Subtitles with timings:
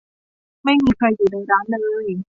[0.63, 2.05] ไม่มีใครอยู่ในร้านเลย